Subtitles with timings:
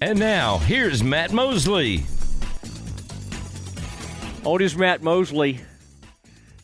[0.00, 2.04] And now, here's Matt Mosley.
[4.44, 5.58] Oh, it is Matt Mosley.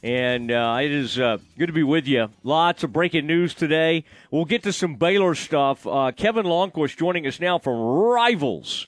[0.04, 2.28] And uh, it is uh, good to be with you.
[2.44, 4.04] Lots of breaking news today.
[4.30, 5.84] We'll get to some Baylor stuff.
[5.84, 8.86] Uh, Kevin Lonnquist joining us now from Rivals.com.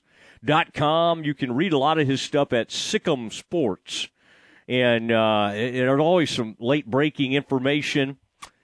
[1.25, 4.07] You can read a lot of his stuff at SicEm Sports.
[4.69, 8.15] And uh, there's always some late breaking information.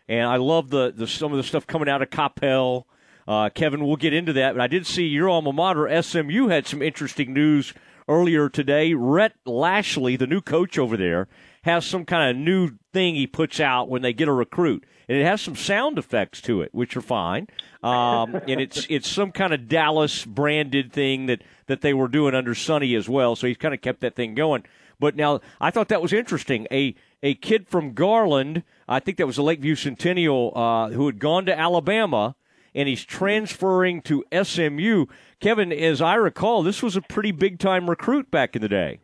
[0.08, 2.86] And I love the, the some of the stuff coming out of Coppell.
[3.28, 4.54] Uh, Kevin, we'll get into that.
[4.56, 7.74] But I did see your alma mater, SMU, had some interesting news
[8.08, 8.94] earlier today.
[8.94, 11.28] Rhett Lashlee, the new coach over there,
[11.64, 15.18] has some kind of new thing he puts out when they get a recruit, and
[15.18, 17.48] it has some sound effects to it, which are fine.
[17.82, 22.36] Um, and it's it's some kind of Dallas branded thing that that they were doing
[22.36, 23.36] under Sonny as well.
[23.36, 24.64] So he's kind of kept that thing going.
[25.00, 26.68] But now I thought that was interesting.
[26.72, 31.20] A a kid from Garland, I think that was the Lakeview Centennial, uh, who had
[31.20, 32.36] gone to Alabama
[32.76, 35.06] and he's transferring to SMU.
[35.40, 39.00] Kevin, as I recall, this was a pretty big time recruit back in the day.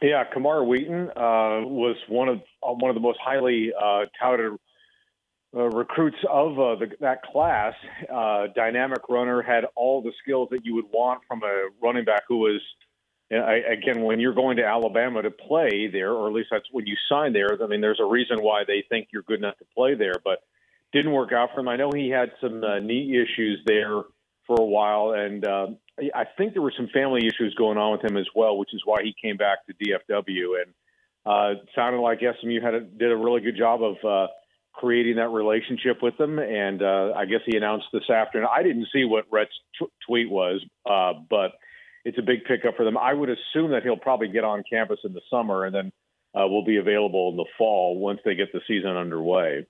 [0.00, 4.58] Yeah, Camar Wheaton uh, was one of uh, one of the most highly uh, touted
[5.54, 7.74] uh, recruits of uh, the, that class.
[8.12, 12.22] Uh, dynamic runner, had all the skills that you would want from a running back
[12.28, 12.60] who was.
[13.30, 16.94] Again, when you're going to Alabama to play there, or at least that's when you
[17.08, 17.48] sign there.
[17.62, 20.40] I mean, there's a reason why they think you're good enough to play there, but
[20.92, 21.68] didn't work out for him.
[21.68, 24.02] I know he had some knee issues there
[24.46, 25.44] for a while, and
[26.14, 28.82] I think there were some family issues going on with him as well, which is
[28.84, 30.62] why he came back to DFW.
[30.62, 30.74] And
[31.24, 34.26] uh, sounded like SMU had a, did a really good job of uh,
[34.72, 36.38] creating that relationship with them.
[36.38, 38.48] And uh, I guess he announced this afternoon.
[38.52, 41.52] I didn't see what Rhett's t- tweet was, uh, but
[42.04, 42.98] it's a big pickup for them.
[42.98, 45.92] I would assume that he'll probably get on campus in the summer and then
[46.34, 49.66] uh, will be available in the fall once they get the season underway.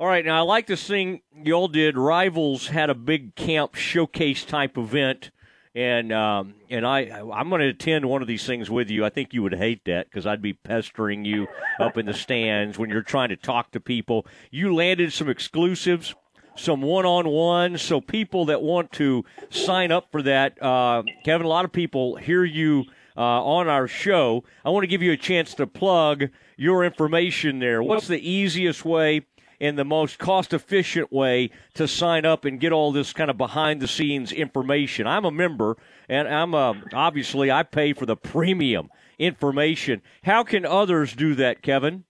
[0.00, 1.96] All right, now I like this thing y'all did.
[1.96, 5.30] Rivals had a big camp showcase type event,
[5.76, 9.04] and um, and I I'm going to attend one of these things with you.
[9.04, 11.46] I think you would hate that because I'd be pestering you
[11.78, 14.26] up in the stands when you're trying to talk to people.
[14.50, 16.14] You landed some exclusives,
[16.56, 21.44] some one-on-one, so people that want to sign up for that, uh, Kevin.
[21.44, 22.84] A lot of people hear you.
[23.14, 27.58] Uh, on our show, I want to give you a chance to plug your information
[27.58, 27.82] there.
[27.82, 29.26] What's the easiest way
[29.62, 33.38] in the most cost efficient way to sign up and get all this kind of
[33.38, 35.06] behind the scenes information.
[35.06, 35.76] I'm a member,
[36.08, 38.90] and I'm a, obviously I pay for the premium
[39.20, 40.02] information.
[40.24, 42.02] How can others do that, Kevin?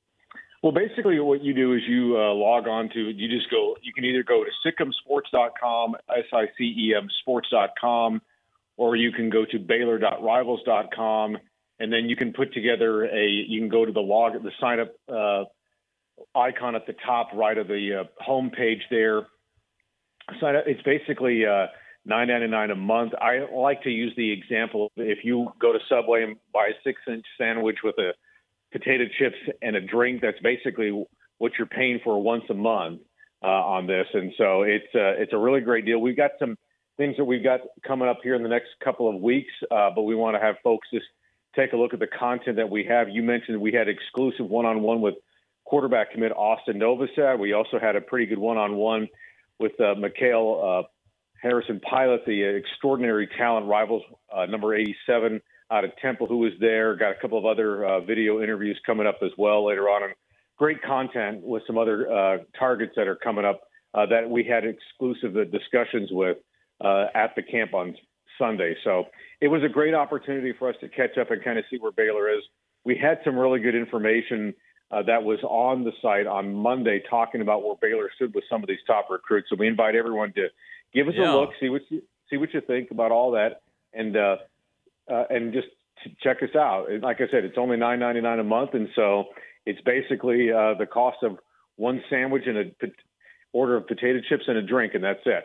[0.62, 3.92] Well, basically, what you do is you uh, log on to, you just go, you
[3.92, 8.22] can either go to sicemsports.com, S I C E M sports.com,
[8.78, 11.36] or you can go to baylor.rivals.com,
[11.80, 14.80] and then you can put together a, you can go to the log, the sign
[14.80, 15.44] up uh,
[16.34, 19.26] icon at the top right of the uh, home page there.
[20.40, 21.66] So it's basically uh,
[22.04, 23.12] nine ninety nine a month.
[23.20, 27.00] I like to use the example if you go to Subway and buy a six
[27.08, 28.12] inch sandwich with a
[28.72, 31.06] potato chips and a drink, that's basically
[31.38, 33.00] what you're paying for once a month
[33.42, 34.06] uh, on this.
[34.14, 35.98] And so it's uh, it's a really great deal.
[35.98, 36.56] We've got some
[36.96, 40.02] things that we've got coming up here in the next couple of weeks, uh, but
[40.02, 41.06] we want to have folks just
[41.56, 43.08] take a look at the content that we have.
[43.08, 45.14] You mentioned we had exclusive one on one with
[45.72, 47.38] quarterback commit Austin Novosad.
[47.38, 49.08] We also had a pretty good one-on-one
[49.58, 50.86] with uh, Mikhail uh,
[51.40, 55.40] Harrison Pilot, the extraordinary talent rivals, uh, number 87
[55.70, 56.94] out of Temple, who was there.
[56.94, 60.12] Got a couple of other uh, video interviews coming up as well later on, and
[60.58, 63.62] great content with some other uh, targets that are coming up
[63.94, 66.36] uh, that we had exclusive discussions with
[66.84, 67.96] uh, at the camp on
[68.38, 68.76] Sunday.
[68.84, 69.04] So
[69.40, 71.92] it was a great opportunity for us to catch up and kind of see where
[71.92, 72.42] Baylor is.
[72.84, 74.52] We had some really good information
[74.92, 78.62] uh, that was on the site on Monday talking about where Baylor stood with some
[78.62, 79.48] of these top recruits.
[79.48, 80.48] So we invite everyone to
[80.92, 81.32] give us yeah.
[81.32, 83.62] a look, see what you see what you think about all that,
[83.94, 84.36] and uh,
[85.10, 85.68] uh, and just
[86.22, 86.90] check us out.
[86.90, 89.24] And like I said, it's only nine ninety nine a month, and so
[89.64, 91.38] it's basically uh, the cost of
[91.76, 92.90] one sandwich and a pot-
[93.52, 95.44] order of potato chips and a drink, and that's it.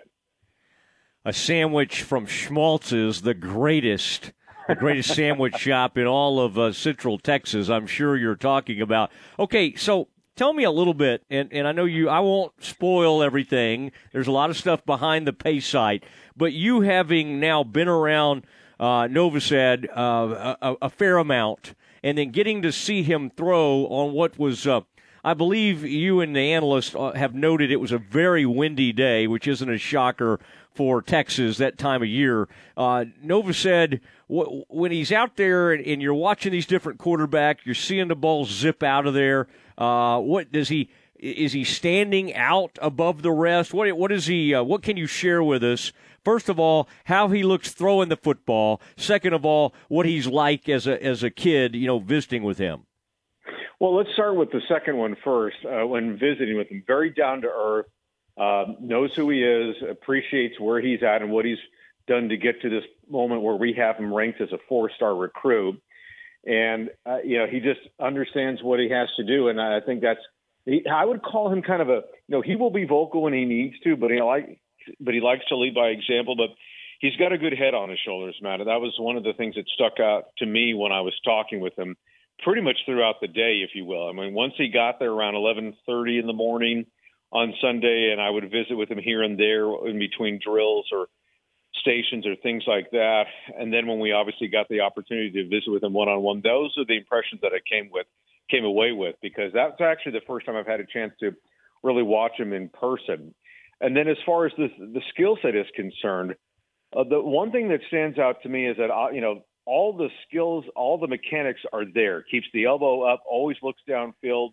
[1.24, 4.32] A sandwich from Schmaltz's, the greatest
[4.68, 7.70] the greatest sandwich shop in all of uh, Central Texas.
[7.70, 9.12] I'm sure you're talking about.
[9.40, 12.10] Okay, so tell me a little bit, and, and I know you.
[12.10, 13.92] I won't spoil everything.
[14.12, 16.04] There's a lot of stuff behind the pay site,
[16.36, 18.46] but you having now been around
[18.80, 21.74] uh, Novosad uh, a, a, fair amount,
[22.04, 24.68] and then getting to see him throw on what was.
[24.68, 24.82] Uh,
[25.24, 29.28] I believe you and the analyst uh, have noted it was a very windy day,
[29.28, 30.40] which isn't a shocker
[30.74, 32.48] for Texas that time of year.
[32.78, 38.16] Uh, Novosad when he's out there and, you're watching these different quarterbacks, you're seeing the
[38.16, 39.48] ball zip out of there.
[39.78, 40.90] Uh, what does he?
[41.16, 43.74] Is he standing out above the rest?
[43.74, 44.54] What what is he?
[44.54, 45.92] Uh, what can you share with us
[46.28, 48.82] first of all, how he looks throwing the football.
[48.98, 52.58] Second of all, what he's like as a as a kid, you know, visiting with
[52.58, 52.82] him.
[53.80, 55.56] Well, let's start with the second one first.
[55.64, 57.86] Uh, when visiting with him, very down to earth,
[58.38, 61.60] uh, knows who he is, appreciates where he's at and what he's
[62.08, 65.82] done to get to this moment where we have him ranked as a four-star recruit.
[66.46, 70.02] And uh, you know, he just understands what he has to do, and I think
[70.02, 70.22] that's.
[70.66, 72.02] He, I would call him kind of a.
[72.28, 74.60] You know, he will be vocal when he needs to, but he like,
[75.00, 76.36] but he likes to lead by example.
[76.38, 76.56] But
[77.00, 78.60] he's got a good head on his shoulders, Matt.
[78.60, 81.60] That was one of the things that stuck out to me when I was talking
[81.60, 81.98] with him
[82.44, 84.08] pretty much throughout the day, if you will.
[84.08, 86.86] I mean, once he got there around 11:30 in the morning
[87.32, 91.08] on Sunday, and I would visit with him here and there in between drills or
[91.80, 93.26] stations or things like that.
[93.58, 96.42] And then when we obviously got the opportunity to visit with him one on one,
[96.44, 98.08] those are the impressions that I came with,
[98.50, 101.32] came away with, because that's actually the first time I've had a chance to
[101.84, 103.34] really watch him in person.
[103.80, 106.36] And then as far as the the skill set is concerned,
[106.96, 109.96] uh, the one thing that stands out to me is that uh, you know all
[109.96, 112.24] the skills, all the mechanics are there.
[112.24, 114.52] Keeps the elbow up, always looks downfield.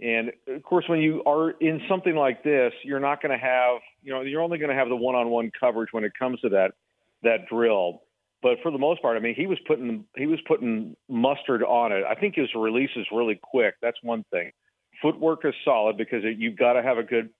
[0.00, 3.80] And of course, when you are in something like this, you're not going to have,
[4.02, 6.72] you know, you're only going to have the one-on-one coverage when it comes to that
[7.22, 8.02] that drill.
[8.42, 11.92] But for the most part, I mean, he was putting he was putting mustard on
[11.92, 12.04] it.
[12.08, 13.74] I think his release is really quick.
[13.82, 14.52] That's one thing.
[15.02, 17.30] Footwork is solid because you've got to have a good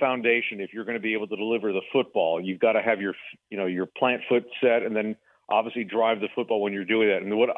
[0.00, 2.40] foundation if you're going to be able to deliver the football.
[2.40, 3.14] You've got to have your,
[3.50, 5.16] you know, your plant foot set, and then
[5.50, 7.22] obviously drive the football when you're doing that.
[7.22, 7.50] And what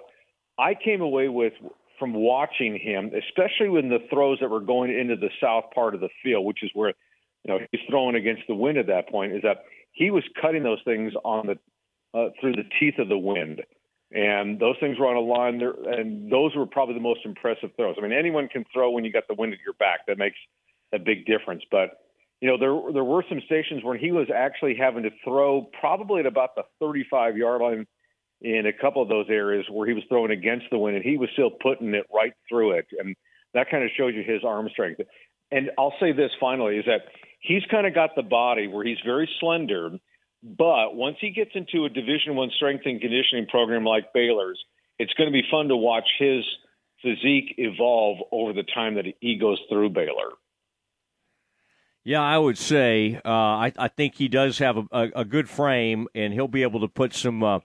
[0.58, 1.52] I came away with
[1.98, 6.00] from watching him, especially when the throws that were going into the south part of
[6.00, 6.94] the field, which is where
[7.44, 10.62] you know he's throwing against the wind at that point, is that he was cutting
[10.62, 11.58] those things on the
[12.18, 13.62] uh, through the teeth of the wind.
[14.12, 17.70] And those things were on a line there, and those were probably the most impressive
[17.76, 17.96] throws.
[17.98, 20.06] I mean, anyone can throw when you got the wind at your back.
[20.06, 20.36] That makes
[20.92, 21.62] a big difference.
[21.70, 21.98] But
[22.40, 26.20] you know, there there were some stations where he was actually having to throw probably
[26.20, 27.86] at about the 35 yard line
[28.40, 31.16] in a couple of those areas where he was throwing against the wind, and he
[31.16, 32.86] was still putting it right through it.
[32.98, 33.16] And
[33.54, 35.00] that kind of shows you his arm strength.
[35.50, 37.02] And I'll say this finally is that
[37.44, 39.90] he's kind of got the body where he's very slender,
[40.42, 44.62] but once he gets into a Division One strength and conditioning program like Baylor's,
[44.98, 46.44] it's going to be fun to watch his
[47.02, 50.32] physique evolve over the time that he goes through Baylor.
[52.02, 55.48] Yeah, I would say uh, I, I, think he does have a, a, a, good
[55.48, 57.60] frame, and he'll be able to put some uh,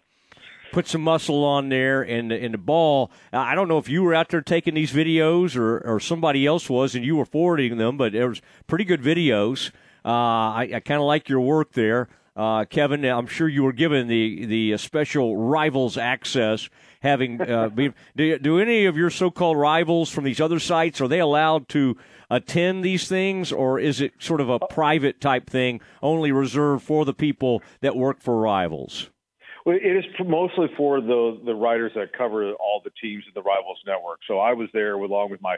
[0.72, 2.02] put some muscle on there.
[2.02, 5.56] And in the ball, I don't know if you were out there taking these videos
[5.56, 9.02] or, or somebody else was, and you were forwarding them, but it was pretty good
[9.02, 9.72] videos.
[10.06, 12.08] Uh, I, I kind of like your work there.
[12.36, 16.70] Uh, Kevin, I'm sure you were given the the special rivals access.
[17.02, 21.08] Having uh, been, do, do any of your so-called rivals from these other sites are
[21.08, 21.98] they allowed to
[22.30, 27.04] attend these things, or is it sort of a private type thing, only reserved for
[27.04, 29.10] the people that work for rivals?
[29.72, 33.80] It is mostly for the the writers that cover all the teams in the Rivals
[33.86, 34.20] Network.
[34.28, 35.58] So I was there along with my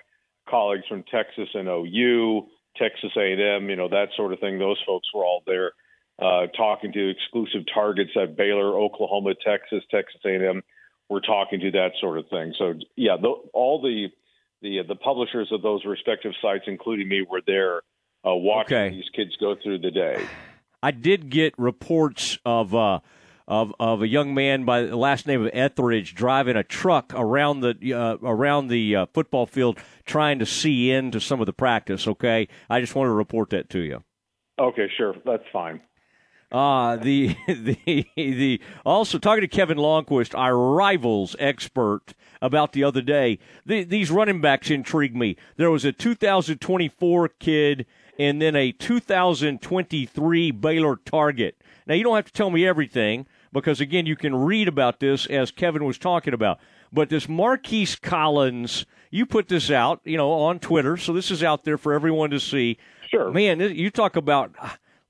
[0.50, 2.48] colleagues from Texas and OU,
[2.78, 4.60] Texas A&M, you know that sort of thing.
[4.60, 5.74] Those folks were all there
[6.19, 10.62] uh, talking to exclusive targets at Baylor, Oklahoma, Texas, Texas A&M.
[11.10, 12.54] We're talking to that sort of thing.
[12.57, 14.07] So yeah, the, all the
[14.62, 17.78] the the publishers of those respective sites, including me, were there
[18.25, 18.96] uh, watching okay.
[18.96, 20.25] these kids go through the day.
[20.84, 23.00] I did get reports of uh,
[23.51, 27.59] of of a young man by the last name of Etheridge driving a truck around
[27.59, 32.07] the uh, around the uh, football field, trying to see into some of the practice.
[32.07, 34.04] Okay, I just wanted to report that to you.
[34.57, 35.81] Okay, sure, that's fine.
[36.49, 43.02] Uh, the the the also talking to Kevin Lonnquist, our rivals expert, about the other
[43.02, 43.37] day.
[43.66, 45.35] The, these running backs intrigue me.
[45.57, 47.85] There was a 2024 kid
[48.18, 51.61] and then a 2023 Baylor target.
[51.85, 55.26] Now you don't have to tell me everything because again you can read about this
[55.26, 56.60] as Kevin was talking about.
[56.94, 61.44] But this Marquise Collins, you put this out, you know, on Twitter, so this is
[61.44, 62.78] out there for everyone to see.
[63.10, 63.31] Sure.
[63.31, 64.54] Man, you talk about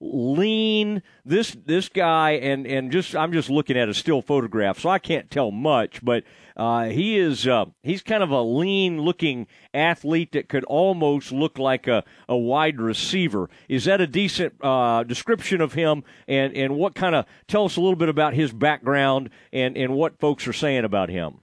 [0.01, 1.03] lean.
[1.23, 4.99] This this guy and and just I'm just looking at a still photograph, so I
[4.99, 6.03] can't tell much.
[6.03, 6.23] But
[6.57, 11.57] uh, he is uh, he's kind of a lean looking athlete that could almost look
[11.57, 13.49] like a, a wide receiver.
[13.69, 16.03] Is that a decent uh, description of him?
[16.27, 19.93] And and what kind of tell us a little bit about his background and and
[19.93, 21.39] what folks are saying about him.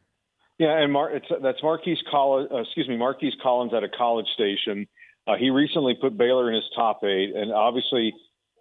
[0.58, 2.50] Yeah, and Mar- that's Marquise Collins.
[2.52, 4.88] Uh, excuse me, Marquise Collins at a college station.
[5.24, 8.14] Uh, he recently put Baylor in his top eight, and obviously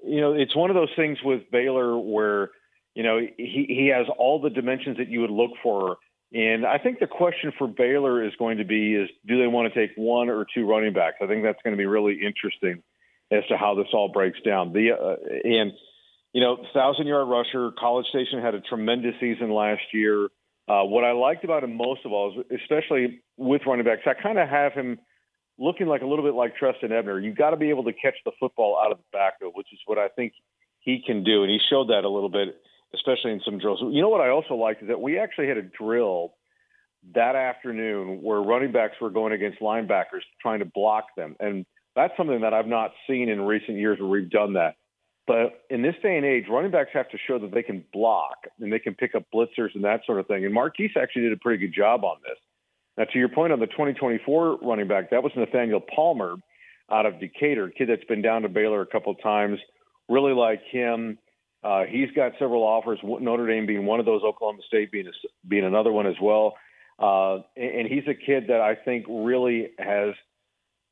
[0.03, 2.49] you know, it's one of those things with Baylor where,
[2.95, 5.97] you know, he, he has all the dimensions that you would look for.
[6.33, 9.73] And I think the question for Baylor is going to be is do they want
[9.73, 11.17] to take one or two running backs?
[11.21, 12.83] I think that's going to be really interesting
[13.31, 14.73] as to how this all breaks down.
[14.73, 15.71] The uh, and
[16.33, 17.71] you know, thousand yard rusher.
[17.79, 20.27] College Station had a tremendous season last year.
[20.67, 24.21] Uh, what I liked about him most of all is, especially with running backs, I
[24.21, 24.99] kind of have him
[25.59, 27.19] looking like a little bit like Trestan Ebner.
[27.19, 29.79] You've got to be able to catch the football out of the backfield, which is
[29.85, 30.33] what I think
[30.79, 32.55] he can do, and he showed that a little bit,
[32.93, 33.79] especially in some drills.
[33.81, 36.33] You know what I also liked is that we actually had a drill
[37.13, 42.15] that afternoon where running backs were going against linebackers trying to block them, and that's
[42.15, 44.75] something that I've not seen in recent years where we've done that.
[45.25, 48.37] But in this day and age, running backs have to show that they can block
[48.61, 50.45] and they can pick up blitzers and that sort of thing.
[50.45, 52.37] And Marquise actually did a pretty good job on this.
[52.97, 56.35] Now, to your point on the 2024 running back, that was Nathaniel Palmer
[56.91, 59.59] out of Decatur, kid that's been down to Baylor a couple of times.
[60.09, 61.17] Really like him.
[61.63, 62.99] Uh, he's got several offers.
[63.03, 65.11] Notre Dame being one of those, Oklahoma State being a,
[65.47, 66.55] being another one as well.
[66.97, 70.13] Uh, and, and he's a kid that I think really has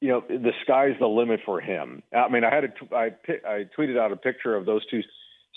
[0.01, 2.03] you know, the sky's the limit for him.
[2.15, 3.05] I mean, I had a, I,
[3.47, 5.01] I tweeted out a picture of those two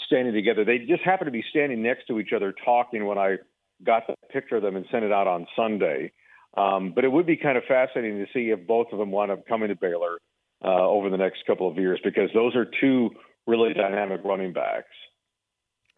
[0.06, 0.64] standing together.
[0.64, 3.36] They just happened to be standing next to each other talking when I
[3.84, 6.12] got the picture of them and sent it out on Sunday.
[6.58, 9.30] Um, but it would be kind of fascinating to see if both of them wind
[9.30, 10.18] up coming to Baylor
[10.64, 13.10] uh, over the next couple of years because those are two
[13.46, 14.88] really dynamic running backs.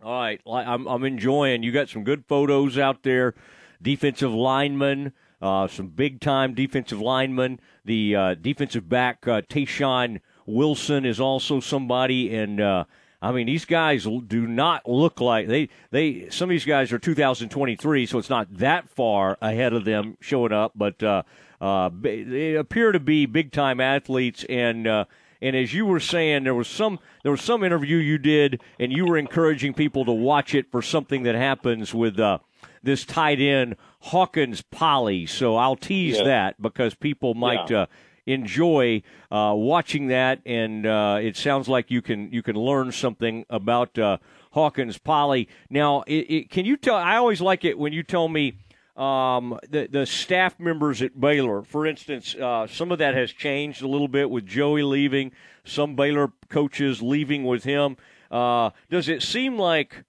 [0.02, 1.62] All right, I'm, I'm enjoying.
[1.62, 3.34] You got some good photos out there.
[3.82, 7.60] Defensive linemen, uh, some big time defensive linemen.
[7.84, 12.84] The uh, defensive back uh, Tayshawn Wilson is also somebody, and uh,
[13.22, 16.28] I mean these guys do not look like they they.
[16.30, 20.52] Some of these guys are 2023, so it's not that far ahead of them showing
[20.52, 21.22] up, but uh,
[21.60, 24.86] uh, they appear to be big time athletes and.
[24.86, 25.04] Uh,
[25.42, 28.92] and as you were saying, there was some there was some interview you did, and
[28.92, 32.40] you were encouraging people to watch it for something that happens with uh,
[32.82, 35.26] this tight end Hawkins Polly.
[35.26, 36.24] So I'll tease yeah.
[36.24, 37.82] that because people might yeah.
[37.82, 37.86] uh,
[38.30, 43.44] enjoy uh, watching that, and uh, it sounds like you can you can learn something
[43.50, 44.18] about uh,
[44.52, 45.48] Hawkins Polly.
[45.68, 46.96] Now, it, it, can you tell?
[46.96, 48.58] I always like it when you tell me.
[48.96, 53.80] Um, the the staff members at Baylor, for instance, uh, some of that has changed
[53.82, 55.32] a little bit with Joey leaving,
[55.64, 57.96] some Baylor coaches leaving with him.
[58.30, 60.04] Uh, does it seem like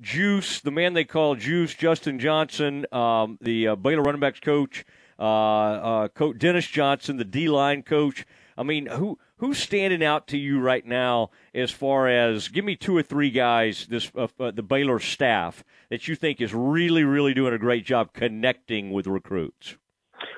[0.00, 4.84] Juice, the man they call Juice, Justin Johnson, um, the uh, Baylor running backs coach,
[5.18, 8.24] uh, uh, coach Dennis Johnson, the D line coach.
[8.56, 12.76] I mean, who who's standing out to you right now as far as give me
[12.76, 17.04] two or three guys this uh, uh, the Baylor staff that you think is really
[17.04, 19.76] really doing a great job connecting with recruits.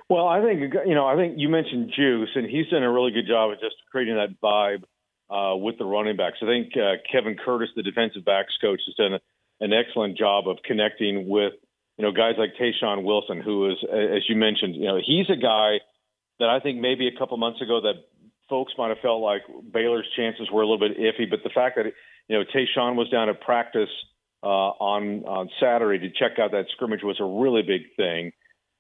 [0.08, 3.12] Well, I think you know I think you mentioned Juice, and he's done a really
[3.12, 4.84] good job of just creating that vibe
[5.30, 6.38] uh, with the running backs.
[6.42, 9.18] I think uh, Kevin Curtis, the defensive backs coach, has done
[9.60, 11.52] an excellent job of connecting with
[12.00, 15.36] you know guys like Tayshawn Wilson, who is, as you mentioned, you know he's a
[15.36, 15.80] guy
[16.38, 17.96] that I think maybe a couple months ago that
[18.48, 21.76] folks might have felt like Baylor's chances were a little bit iffy, but the fact
[21.76, 21.92] that
[22.26, 23.90] you know Tayshawn was down at practice
[24.42, 28.32] uh, on on Saturday to check out that scrimmage was a really big thing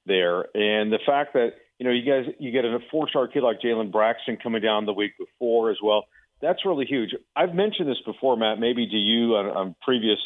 [0.06, 3.60] there, and the fact that you know you guys you get a four-star kid like
[3.60, 6.06] Jalen Braxton coming down the week before as well.
[6.40, 7.10] That's really huge.
[7.36, 10.16] I've mentioned this before, Matt, maybe to you on, on previous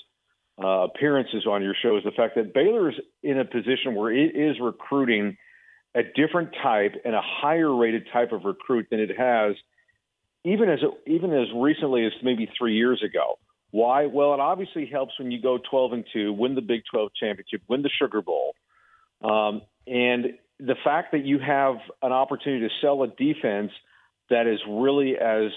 [0.62, 4.12] uh, appearances on your show is the fact that Baylor is in a position where
[4.12, 5.36] it is recruiting
[5.94, 9.56] a different type and a higher rated type of recruit than it has
[10.44, 13.38] even as even as recently as maybe three years ago.
[13.70, 14.06] Why?
[14.06, 17.62] Well, it obviously helps when you go 12 and two, win the Big 12 championship,
[17.68, 18.54] win the Sugar Bowl,
[19.22, 23.72] um, and the fact that you have an opportunity to sell a defense
[24.30, 25.50] that is really as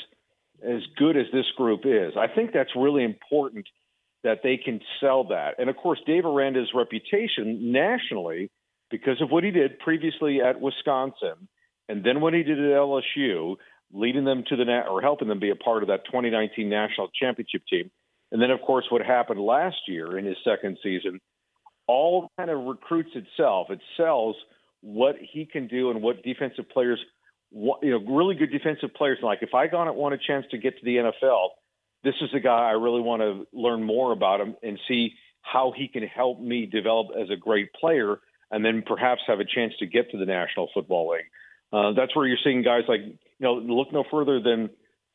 [0.64, 2.14] as good as this group is.
[2.18, 3.68] I think that's really important
[4.24, 5.56] that they can sell that.
[5.60, 8.50] And of course, Dave Aranda's reputation nationally,
[8.90, 11.48] because of what he did previously at Wisconsin,
[11.90, 13.56] and then what he did at LSU,
[13.94, 17.10] leading them to the net or helping them be a part of that 2019 national
[17.20, 17.90] championship team,
[18.32, 21.20] and then of course what happened last year in his second season,
[21.88, 23.68] all kind of recruits itself.
[23.70, 24.36] It sells
[24.82, 27.00] what he can do and what defensive players,
[27.52, 29.20] you know, really good defensive players.
[29.22, 31.50] Like if I want a chance to get to the NFL
[32.08, 35.74] this is a guy I really want to learn more about him and see how
[35.76, 39.74] he can help me develop as a great player and then perhaps have a chance
[39.80, 41.26] to get to the National Football League.
[41.74, 44.70] Uh, that's where you're seeing guys like, you know, look no further than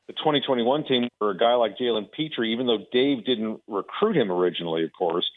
[0.06, 4.30] the 2021 team or a guy like Jalen Pitre, even though Dave didn't recruit him
[4.30, 5.28] originally, of course,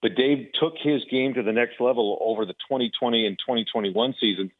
[0.00, 4.50] but Dave took his game to the next level over the 2020 and 2021 season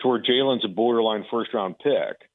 [0.00, 2.30] to where Jalen's a borderline first round pick.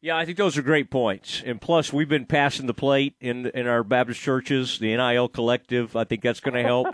[0.00, 1.42] Yeah, I think those are great points.
[1.44, 5.96] And plus, we've been passing the plate in in our Baptist churches, the NIL collective.
[5.96, 6.86] I think that's going to help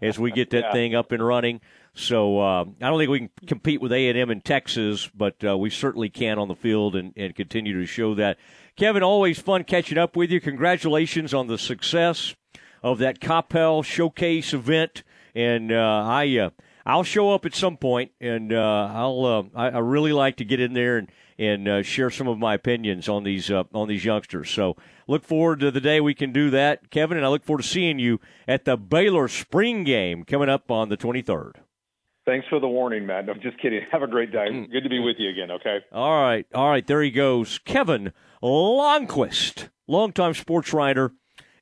[0.00, 0.72] as we get that yeah.
[0.72, 1.60] thing up and running.
[1.92, 5.36] So uh, I don't think we can compete with A and M in Texas, but
[5.44, 8.38] uh, we certainly can on the field and, and continue to show that.
[8.74, 10.40] Kevin, always fun catching up with you.
[10.40, 12.34] Congratulations on the success
[12.82, 15.02] of that Coppell Showcase event,
[15.34, 16.50] and uh, I uh,
[16.86, 20.44] I'll show up at some point, and uh, I'll uh, I, I, really like to
[20.44, 23.88] get in there and and uh, share some of my opinions on these uh, on
[23.88, 24.50] these youngsters.
[24.50, 24.76] So
[25.08, 27.68] look forward to the day we can do that, Kevin, and I look forward to
[27.68, 31.56] seeing you at the Baylor spring game coming up on the 23rd.
[32.24, 33.28] Thanks for the warning, Matt.
[33.28, 33.82] I'm just kidding.
[33.92, 34.48] Have a great day.
[34.50, 34.70] Mm.
[34.70, 35.78] Good to be with you again, okay?
[35.92, 36.46] All right.
[36.54, 36.86] All right.
[36.86, 37.58] There he goes.
[37.58, 38.12] Kevin
[38.42, 41.12] Lonnquist, longtime sports writer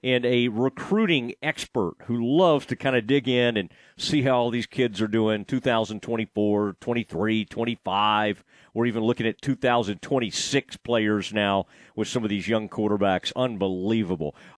[0.04, 4.50] and a recruiting expert who loves to kind of dig in and see how all
[4.50, 8.44] these kids are doing 2024, 23, 25.
[8.74, 11.64] We're even looking at 2026 players now
[11.96, 13.32] with some of these young quarterbacks.
[13.34, 14.36] Unbelievable.